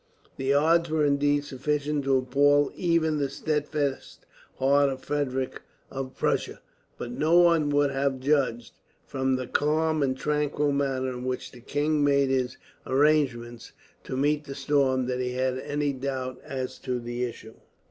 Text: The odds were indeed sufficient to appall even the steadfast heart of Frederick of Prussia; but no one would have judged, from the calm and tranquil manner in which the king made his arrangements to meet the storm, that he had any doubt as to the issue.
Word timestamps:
The 0.37 0.51
odds 0.51 0.89
were 0.89 1.05
indeed 1.05 1.43
sufficient 1.45 2.05
to 2.05 2.17
appall 2.17 2.71
even 2.75 3.19
the 3.19 3.29
steadfast 3.29 4.25
heart 4.57 4.89
of 4.89 5.03
Frederick 5.03 5.61
of 5.91 6.17
Prussia; 6.17 6.59
but 6.97 7.11
no 7.11 7.37
one 7.37 7.69
would 7.69 7.91
have 7.91 8.19
judged, 8.19 8.73
from 9.05 9.35
the 9.35 9.45
calm 9.45 10.01
and 10.01 10.17
tranquil 10.17 10.71
manner 10.71 11.09
in 11.09 11.23
which 11.23 11.51
the 11.51 11.61
king 11.61 12.03
made 12.03 12.31
his 12.31 12.57
arrangements 12.87 13.73
to 14.05 14.17
meet 14.17 14.45
the 14.45 14.55
storm, 14.55 15.05
that 15.05 15.19
he 15.19 15.33
had 15.33 15.59
any 15.59 15.93
doubt 15.93 16.41
as 16.43 16.79
to 16.79 16.99
the 16.99 17.23
issue. 17.23 17.53